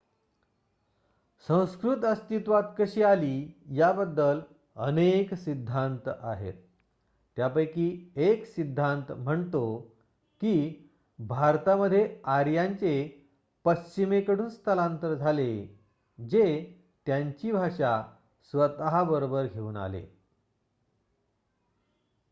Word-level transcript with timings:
संस्कृत 1.45 2.05
अस्तित्वात 2.05 2.63
कशी 2.77 3.01
आली 3.01 3.35
याबाबदल 3.71 4.39
अनेक 4.75 5.33
सिद्धांत 5.33 6.07
आहेत. 6.07 6.53
त्यांपैकी 7.37 7.87
१ 8.15 8.45
सिद्धांत 8.45 9.11
म्हणतो 9.11 9.63
की 10.41 10.53
भारतामध्ये 11.19 12.07
आर्यांचे 12.25 12.93
पश्चिमेकडून 13.65 14.49
स्थलांतर 14.49 15.13
झाले 15.13 15.51
जे 16.19 16.45
त्यांची 17.07 17.51
भाषा 17.51 18.01
स्वतःबरोबर 18.53 19.47
घेऊन 19.47 19.77
आले 19.77 20.05